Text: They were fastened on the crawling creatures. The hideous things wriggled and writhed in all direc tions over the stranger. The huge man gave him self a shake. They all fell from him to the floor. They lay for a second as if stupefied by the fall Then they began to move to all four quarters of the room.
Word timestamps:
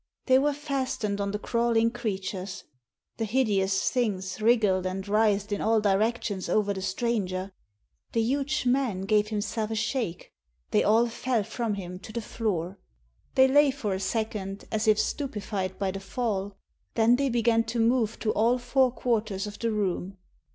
They 0.25 0.39
were 0.39 0.53
fastened 0.53 1.21
on 1.21 1.29
the 1.29 1.37
crawling 1.37 1.91
creatures. 1.91 2.63
The 3.17 3.25
hideous 3.25 3.91
things 3.91 4.41
wriggled 4.41 4.87
and 4.87 5.07
writhed 5.07 5.51
in 5.51 5.61
all 5.61 5.79
direc 5.79 6.23
tions 6.23 6.49
over 6.49 6.73
the 6.73 6.81
stranger. 6.81 7.51
The 8.13 8.23
huge 8.23 8.65
man 8.65 9.01
gave 9.01 9.27
him 9.27 9.41
self 9.41 9.69
a 9.69 9.75
shake. 9.75 10.33
They 10.71 10.83
all 10.83 11.05
fell 11.05 11.43
from 11.43 11.75
him 11.75 11.99
to 11.99 12.11
the 12.11 12.19
floor. 12.19 12.79
They 13.35 13.47
lay 13.47 13.69
for 13.69 13.93
a 13.93 13.99
second 13.99 14.65
as 14.71 14.87
if 14.87 14.99
stupefied 14.99 15.77
by 15.77 15.91
the 15.91 15.99
fall 15.99 16.57
Then 16.95 17.17
they 17.17 17.29
began 17.29 17.63
to 17.65 17.79
move 17.79 18.17
to 18.21 18.31
all 18.31 18.57
four 18.57 18.91
quarters 18.91 19.45
of 19.45 19.59
the 19.59 19.69
room. 19.71 20.17